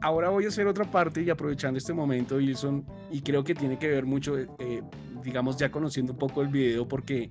[0.00, 3.78] ahora voy a hacer otra parte y aprovechando este momento, Wilson, y creo que tiene
[3.78, 4.82] que ver mucho, eh,
[5.22, 7.30] digamos, ya conociendo un poco el video, porque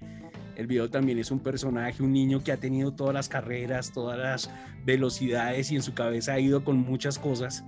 [0.56, 4.18] el video también es un personaje, un niño que ha tenido todas las carreras, todas
[4.18, 4.50] las
[4.86, 7.64] velocidades y en su cabeza ha ido con muchas cosas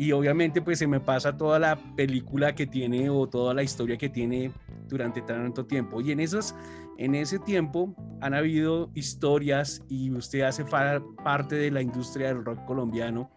[0.00, 3.98] y obviamente pues se me pasa toda la película que tiene o toda la historia
[3.98, 4.50] que tiene
[4.88, 6.00] durante tanto tiempo.
[6.00, 6.54] Y en, esos,
[6.96, 12.64] en ese tiempo han habido historias y usted hace parte de la industria del rock
[12.64, 13.30] colombiano,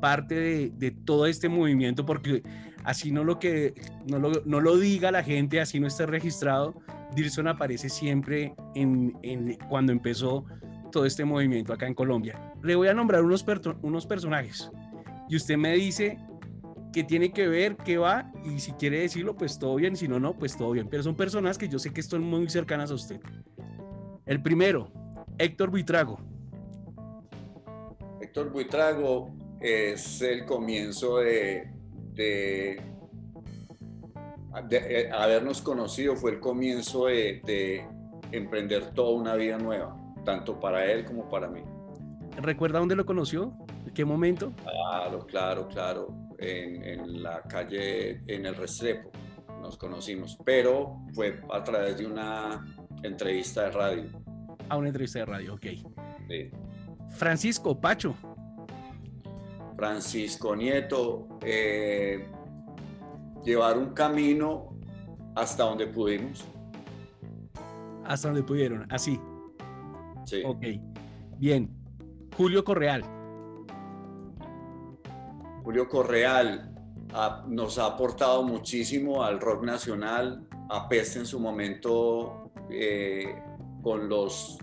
[0.00, 2.42] parte de, todo este movimiento, porque
[2.82, 3.74] así no lo, que,
[4.08, 6.80] no lo, no lo diga la gente, así no esté registrado,
[7.14, 10.46] Dilson aparece siempre en, cuando empezó
[10.92, 12.40] todo este movimiento acá en Colombia.
[12.62, 13.44] Le voy a nombrar unos,
[13.82, 14.70] unos personajes
[15.28, 16.18] y usted me dice
[16.92, 20.18] qué tiene que ver, qué va, y si quiere decirlo, pues todo bien, si no,
[20.18, 20.88] no, pues todo bien.
[20.88, 23.20] Pero son personas que yo sé que están muy cercanas a usted.
[24.24, 24.90] El primero,
[25.38, 26.18] Héctor Buitrago.
[28.20, 31.70] Héctor Buitrago es el comienzo de,
[32.14, 32.82] de,
[34.70, 37.86] eh, habernos conocido, fue el comienzo de, de
[38.32, 41.60] emprender toda una vida nueva, tanto para él como para mí.
[42.40, 43.54] ¿Recuerda dónde lo conoció?
[43.86, 44.52] ¿En qué momento?
[44.62, 46.08] Claro, claro, claro.
[46.38, 49.10] En, la calle, en el Restrepo,
[49.62, 52.62] nos conocimos, pero fue a través de una
[53.02, 54.02] entrevista de radio.
[54.68, 55.66] A ah, una entrevista de radio, ok.
[57.10, 58.14] Francisco Pacho.
[59.76, 62.26] Francisco Nieto, eh,
[63.44, 64.76] llevar un camino
[65.36, 66.44] hasta donde pudimos.
[68.04, 69.18] Hasta donde pudieron, así.
[70.24, 70.42] Sí.
[70.44, 70.64] Ok.
[71.38, 71.70] Bien.
[72.36, 73.15] Julio Correal.
[75.66, 76.70] Julio Correal
[77.48, 83.34] nos ha aportado muchísimo al rock nacional, a Peste en su momento eh,
[83.82, 84.58] con, los,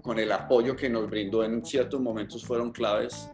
[0.00, 3.30] con el apoyo que nos brindó en ciertos momentos fueron claves.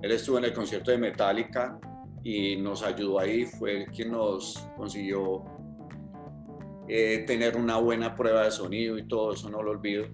[0.00, 1.76] Él estuvo en el concierto de Metallica
[2.22, 5.42] y nos ayudó ahí, fue el quien nos consiguió
[6.86, 10.06] eh, tener una buena prueba de sonido y todo eso, no lo olvido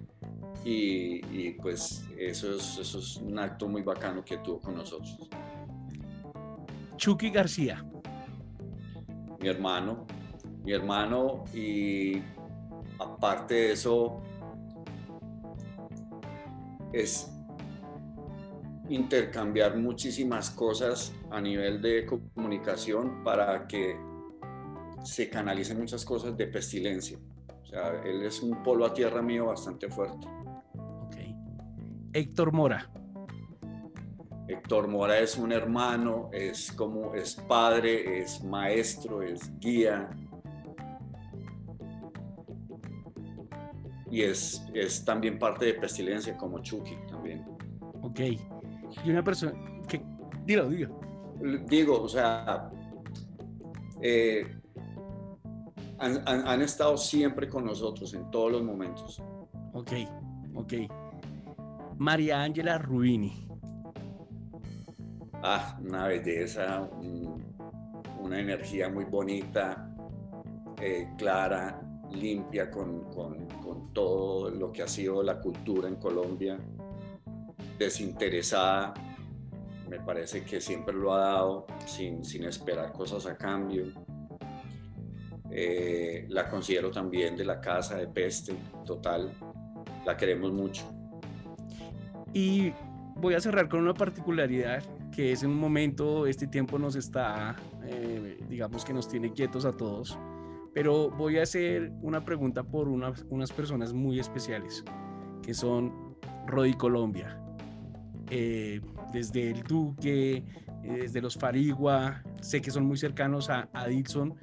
[0.65, 5.29] y, pues eso es, eso es un acto muy bacano que tuvo con nosotros.
[6.97, 7.85] Chucky García.
[9.39, 10.05] Mi hermano,
[10.63, 12.21] mi hermano y
[12.99, 14.21] aparte de eso,
[16.93, 17.29] es
[18.89, 23.97] intercambiar muchísimas cosas a nivel de comunicación para que
[25.03, 27.17] se canalicen muchas cosas de pestilencia.
[27.61, 30.27] O sea, él es un polo a tierra mío bastante fuerte.
[30.75, 31.15] Ok.
[32.13, 32.89] Héctor Mora.
[34.47, 40.09] Héctor Mora es un hermano, es como es padre, es maestro, es guía.
[44.11, 47.45] Y es, es también parte de Pestilencia como Chucky también.
[48.01, 48.19] Ok.
[49.03, 49.53] Y una persona
[49.87, 50.03] que...
[50.45, 50.99] Dilo, dilo.
[51.67, 52.69] Digo, o sea,
[54.01, 54.45] eh,
[55.97, 59.21] han, han, estado siempre con nosotros en todos los momentos.
[59.73, 59.91] Ok,
[60.53, 60.73] ok.
[61.97, 63.42] María Ángela Ruini.
[65.45, 66.89] Ah, una belleza,
[68.17, 69.93] una energía muy bonita,
[70.79, 76.57] eh, clara, limpia con, con, todo lo que ha sido la cultura en Colombia,
[77.77, 78.93] desinteresada,
[79.89, 83.87] me parece que siempre lo ha dado sin, sin esperar cosas a cambio.
[85.51, 89.33] Eh, la considero también de la casa de peste, total,
[90.05, 90.89] la queremos mucho.
[92.33, 92.71] Y
[93.17, 94.81] voy a cerrar con una particularidad
[95.15, 99.71] que es un momento, este tiempo nos está, eh, digamos que nos tiene quietos a
[99.71, 100.17] todos,
[100.73, 104.83] pero voy a hacer una pregunta por unas personas muy especiales,
[105.43, 106.15] que son
[106.47, 107.39] Rodi Colombia.
[108.29, 110.43] Eh, desde el Duque, eh,
[110.83, 114.33] desde los Farigua, sé que son muy cercanos a, a Dixon.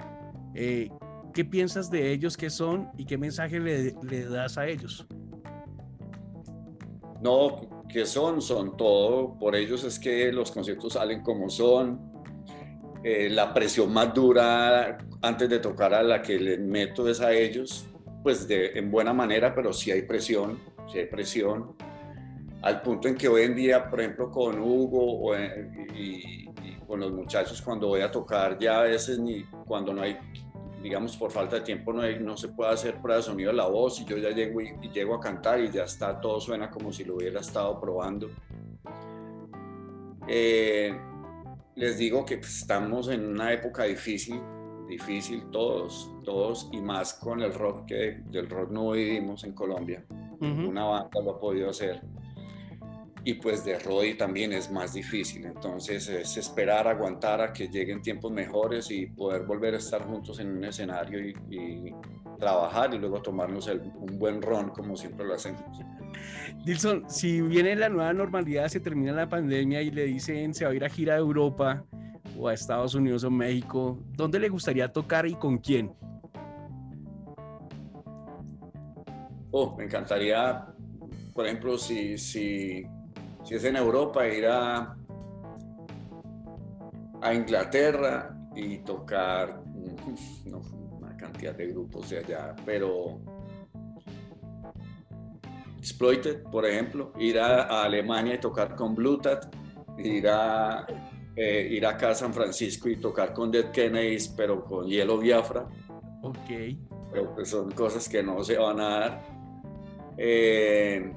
[0.55, 5.07] ¿Qué piensas de ellos qué son y qué mensaje le, le das a ellos?
[7.23, 9.39] No, que son, son todo.
[9.39, 12.11] Por ellos es que los conciertos salen como son.
[13.03, 17.33] Eh, la presión más dura antes de tocar a la que les meto es a
[17.33, 17.87] ellos,
[18.23, 20.59] pues de, en buena manera, pero sí hay presión,
[20.93, 21.77] sí hay presión.
[22.63, 27.11] Al punto en que hoy en día, por ejemplo, con Hugo y, y con los
[27.11, 30.19] muchachos, cuando voy a tocar, ya a veces ni cuando no hay
[30.83, 33.67] digamos, por falta de tiempo no, no se puede hacer prueba de sonido de la
[33.67, 36.93] voz y yo ya llego y, llego a cantar y ya está, todo suena como
[36.93, 38.31] si lo hubiera estado probando.
[40.27, 40.99] Eh,
[41.77, 44.41] les digo que pues, estamos en una época difícil,
[44.89, 50.05] difícil todos, todos y más con el rock que del rock no vivimos en Colombia.
[50.41, 52.01] Una banda lo ha podido hacer
[53.25, 55.45] y pues de Roddy también es más difícil.
[55.45, 60.41] Entonces es esperar, aguantar a que lleguen tiempos mejores y poder volver a estar juntos
[60.41, 61.95] en un escenario y,
[62.39, 65.61] trabajar y luego tomarnos un buen ron como siempre lo hacemos.
[66.65, 70.71] Dilson, si viene la nueva normalidad, se termina la pandemia y le dicen se va
[70.71, 71.85] a ir a gira a Europa
[72.39, 75.93] o a Estados Unidos o México, ¿dónde le gustaría tocar y con quién?
[79.51, 80.65] Oh, me encantaría,
[81.35, 82.87] por ejemplo, si, si
[83.45, 84.97] si es en Europa, ir a,
[87.21, 89.63] a Inglaterra y tocar
[90.45, 93.21] una cantidad de grupos de allá, pero
[95.81, 99.47] Exploited, por ejemplo, ir a, Alemania y tocar con Blutat,
[99.97, 100.87] ir a,
[101.35, 105.67] eh, ir acá a San Francisco y tocar con Dead Kennedys, pero con Hielo Biafra.
[106.23, 106.77] Ok.
[107.11, 109.23] Pero pues son cosas que no se van a dar.
[110.19, 111.11] Eh,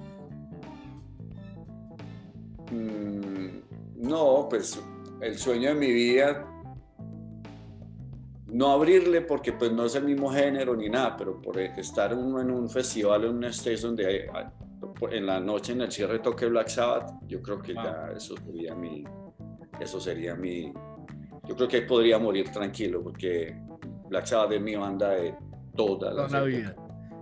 [4.14, 4.80] no, pues
[5.22, 6.48] el sueño de mi vida,
[8.46, 12.40] no abrirle porque pues no es el mismo género ni nada, pero por estar uno
[12.40, 14.30] en un festival, en un stage donde
[15.10, 18.76] en la noche en el cierre toque Black Sabbath, yo creo que ya eso sería
[18.76, 19.04] mi,
[19.80, 20.72] eso sería mi,
[21.48, 23.56] yo creo que podría morir tranquilo porque
[24.10, 25.36] Black Sabbath es mi banda de
[25.76, 26.76] toda, la vida.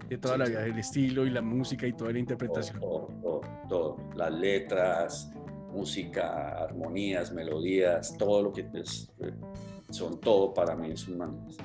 [0.09, 2.81] de toda la vida, el estilo y la música y toda la interpretación.
[2.81, 5.31] Todo, todo, las letras,
[5.71, 9.33] música, armonías, melodías, todo lo que es, eh,
[9.89, 11.57] son todo para mí, son manos.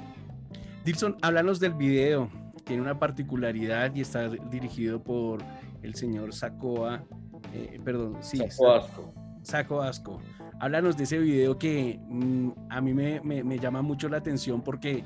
[0.84, 2.30] Dilson, háblanos del video.
[2.64, 5.40] Tiene una particularidad y está dirigido por
[5.82, 7.04] el señor Sacoa,
[7.52, 8.38] eh, perdón, sí.
[8.38, 9.14] Saco Asco.
[9.42, 10.20] Saco Asco.
[10.59, 14.62] Háblanos de ese video que mm, a mí me, me, me llama mucho la atención
[14.62, 15.04] porque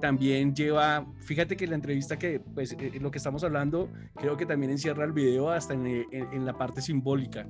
[0.00, 4.46] también lleva, fíjate que la entrevista que, pues, eh, lo que estamos hablando, creo que
[4.46, 7.46] también encierra el video hasta en, eh, en, la parte simbólica.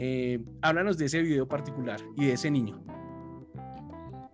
[0.00, 2.80] Eh, háblanos de ese video particular y de ese niño.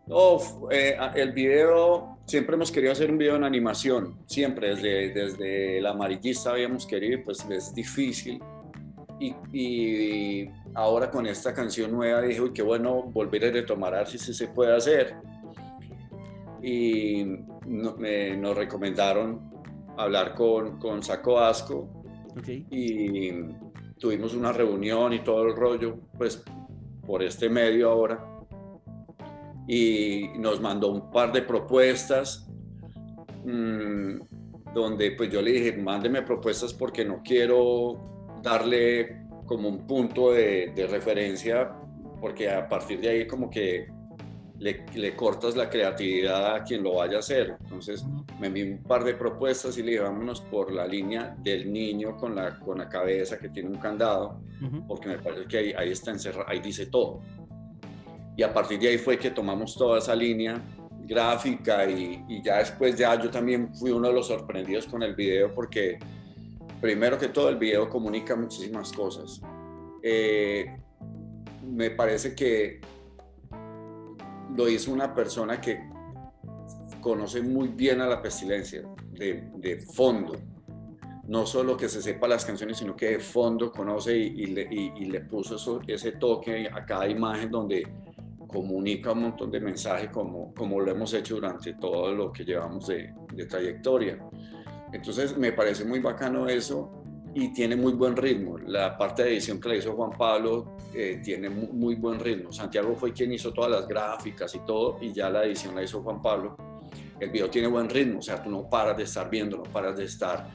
[0.09, 5.87] Oh, el video, siempre hemos querido hacer un video en animación, siempre, desde, desde el
[5.87, 8.39] amarillista habíamos querido, pues es difícil.
[9.19, 14.19] Y, y ahora con esta canción nueva dije, uy, qué bueno volver a retomar si
[14.19, 15.17] se puede hacer
[16.65, 17.25] y
[17.67, 19.53] nos recomendaron
[19.99, 21.89] hablar con, con Saco Asco
[22.71, 23.31] y,
[23.99, 26.43] tuvimos una reunión y todo el rollo, pues
[27.07, 28.25] por este medio ahora,
[29.67, 32.49] y nos mandó un par de propuestas,
[33.45, 34.19] mmm,
[34.75, 40.89] donde pues yo le dije, mándeme propuestas porque no quiero darle como un punto de
[40.91, 41.73] referencia,
[42.21, 43.94] porque a partir de ahí como que
[44.59, 47.57] le, le, cortas la creatividad a quien lo vaya a hacer.
[47.63, 48.05] Entonces
[48.41, 52.17] me envió un par de propuestas y le dije, vámonos por la línea del niño
[52.17, 54.41] con la, con la cabeza que tiene un candado,
[54.87, 57.21] porque me parece que ahí, ahí está encerrado, ahí dice todo.
[58.37, 60.61] Y a partir de ahí fue que tomamos toda esa línea
[61.07, 65.15] gráfica y, y, ya después ya yo también fui uno de los sorprendidos con el
[65.15, 65.99] video porque
[66.81, 69.41] primero que todo el video comunica muchísimas cosas.
[70.03, 70.67] Eh,
[71.67, 72.81] me parece que
[74.55, 75.89] lo hizo una persona que
[77.01, 80.35] conoce muy bien a la pestilencia, de, de fondo.
[81.27, 84.69] No solo que se sepa las canciones, sino que de fondo conoce y, y, le,
[84.71, 87.87] y le, puso eso, ese toque a cada imagen donde
[88.47, 92.87] comunica un montón de mensajes como, como lo hemos hecho durante todo lo que llevamos
[92.87, 94.19] de, de trayectoria.
[94.93, 97.04] Entonces me parece muy bacano eso
[97.35, 98.59] y tiene muy buen ritmo.
[98.59, 102.53] La parte de edición que la hizo Juan Pablo eh, tiene muy, buen ritmo.
[102.53, 106.01] Santiago fue quien hizo todas las gráficas y todo, y ya la edición la hizo
[106.03, 106.57] Juan Pablo.
[107.19, 109.97] El video tiene buen ritmo, o sea, tú no paras de estar viendo, no paras
[109.97, 110.49] de estar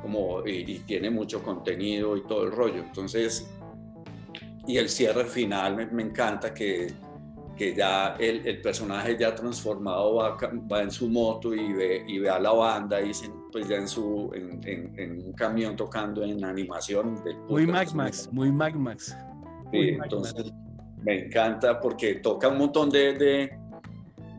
[0.00, 2.80] como, y, tiene mucho contenido y todo el rollo.
[2.80, 3.48] Entonces,
[4.66, 6.92] y el cierre final me encanta que
[7.60, 10.34] que ya el, el, personaje ya transformado va,
[10.72, 13.76] va, en su moto y ve, y ve a la banda y se, pues ya
[13.76, 17.22] en, su, en, en, en, un camión tocando en animación.
[17.22, 19.16] Del muy Max Max, muy Max Max.
[19.70, 20.50] Sí, entonces
[21.02, 23.50] me encanta porque toca un montón de, de,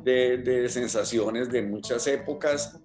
[0.03, 2.81] de, de sensaciones de muchas épocas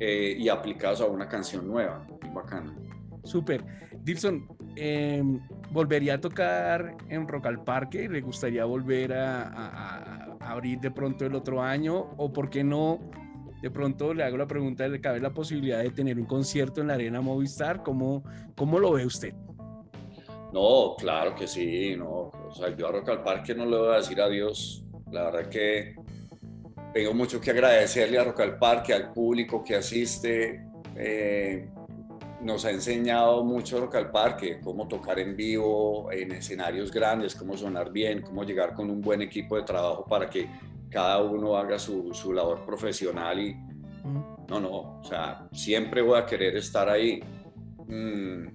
[0.00, 2.06] eh, y aplicados a una canción nueva.
[2.22, 2.74] Muy bacana.
[3.22, 3.62] Súper.
[4.02, 5.22] Dilson, eh,
[5.70, 8.08] ¿volvería a tocar en Rock al Parque?
[8.08, 12.10] ¿Le gustaría volver a, abrir de pronto el otro año?
[12.16, 13.00] ¿O por qué no?
[13.62, 16.88] De pronto le hago la pregunta, ¿le cabe la posibilidad de tener un concierto en
[16.88, 17.82] la Arena Movistar?
[17.82, 18.22] ¿Cómo,
[18.54, 19.32] cómo lo ve usted?
[20.52, 22.30] No, claro que sí, no.
[22.78, 24.84] Yo a Rock al Parque no le voy a decir adiós.
[25.10, 25.96] La verdad que
[26.92, 30.64] tengo mucho que agradecerle a Rock al Parque, al público que asiste.
[30.94, 31.68] Eh,
[32.44, 37.56] nos ha enseñado mucho Rock al Parque, cómo tocar en vivo, en escenarios grandes, cómo
[37.56, 40.48] sonar bien, cómo llegar con un buen equipo de trabajo para que
[40.90, 43.56] cada uno haga su, su labor profesional y
[44.48, 47.20] no, no, o sea, siempre voy a querer estar ahí.
[47.86, 48.48] Mm.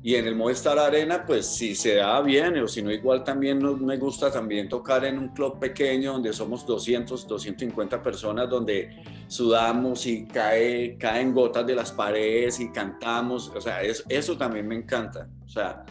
[0.00, 3.58] Y en el Movistar Arena, pues si se da bien, o si no, igual también
[3.84, 8.90] me gusta también tocar en un club pequeño donde somos 200, 250 personas, donde
[9.26, 13.52] sudamos y cae, caen gotas de las paredes y cantamos.
[13.56, 15.28] O sea, eso, eso también me encanta.
[15.44, 15.84] O sea,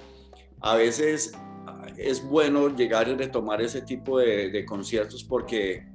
[0.61, 1.33] a veces
[1.97, 5.85] es bueno llegar y retomar ese tipo de, de conciertos porque,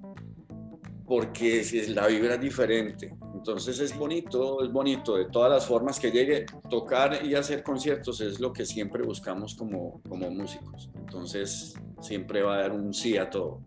[1.06, 3.14] porque la vibra es diferente.
[3.42, 8.20] Entonces es bonito, es bonito, de todas las formas que llegue, tocar y hacer conciertos
[8.20, 10.88] es lo que siempre buscamos como, como músicos.
[10.94, 13.60] Entonces siempre va a dar un sí a todo.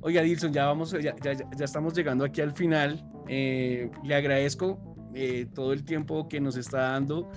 [0.00, 3.04] Oiga, Dilson, ya, vamos, ya, ya, ya estamos llegando aquí al final.
[3.26, 4.78] Eh, le agradezco
[5.12, 7.28] eh, todo el tiempo que nos está dando.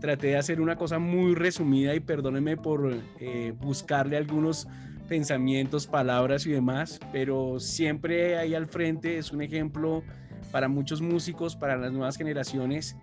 [0.00, 2.90] Traté de hacer una cosa muy resumida y perdóneme por
[3.20, 4.66] eh, buscarle algunos
[5.10, 10.02] pensamientos, palabras y demás, pero siempre ahí al frente es un ejemplo
[10.56, 12.96] para muchos músicos, para las nuevas generaciones.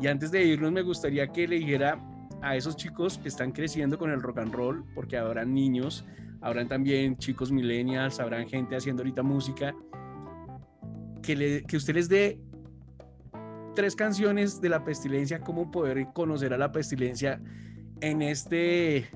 [0.00, 1.98] Y antes de irnos, me gustaría que le dijera
[2.40, 6.04] a esos chicos que están creciendo con el rock and roll, porque habrán niños,
[6.40, 9.74] habrán también chicos millennials, habrán gente haciendo ahorita música,
[11.20, 12.38] que, le, que usted les dé
[13.74, 17.42] tres canciones de la pestilencia, cómo poder conocer a la pestilencia
[18.02, 19.08] en este,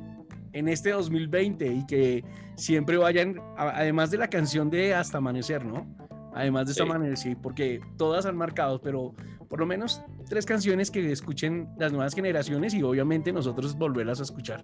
[0.52, 2.24] en este 2020 y que
[2.56, 5.86] siempre vayan, además de la canción de Hasta Amanecer, ¿no?
[6.34, 6.88] Además de esta sí.
[6.88, 9.14] manera, sí, porque todas han marcado, pero
[9.48, 14.24] por lo menos tres canciones que escuchen las nuevas generaciones y obviamente nosotros volverlas a
[14.24, 14.60] escuchar.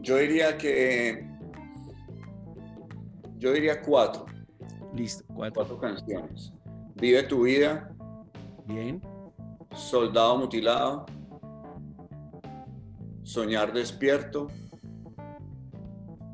[0.00, 1.28] Yo diría que.
[3.36, 4.24] Yo diría cuatro.
[4.94, 5.66] Listo, cuatro.
[5.66, 6.50] Cuatro canciones.
[6.94, 7.94] Vive tu vida.
[8.66, 9.02] Bien.
[9.74, 11.04] Soldado mutilado.
[13.22, 14.48] Soñar despierto.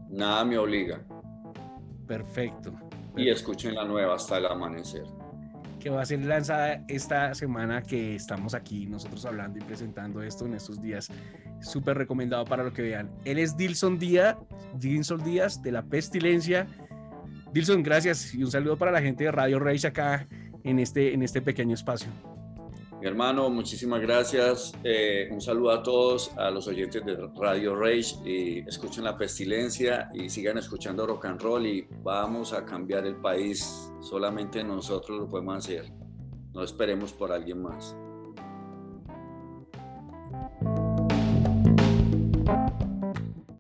[0.09, 1.05] Nada me obliga.
[2.07, 5.05] Perfecto y escuchen la nueva hasta el amanecer.
[5.79, 10.47] Que va a ser lanzada esta semana que estamos aquí nosotros hablando y presentando esto
[10.47, 11.09] en estos días.
[11.63, 13.11] Súper recomendado para lo que vean.
[13.25, 14.37] Él es Dilson Díaz,
[14.75, 16.67] Dilson Díaz de La Pestilencia.
[17.53, 20.29] Dilson, gracias y un saludo para la gente de Radio Rage acá
[20.65, 22.11] en este, en este pequeño espacio.
[23.01, 24.75] Mi hermano, muchísimas gracias.
[24.85, 30.11] Eh, un saludo a todos, a los oyentes de Radio Rage y escuchen la pestilencia
[30.13, 33.91] y sigan escuchando rock and roll y vamos a cambiar el país.
[34.01, 35.91] Solamente nosotros lo podemos hacer.
[36.53, 37.97] No esperemos por alguien más.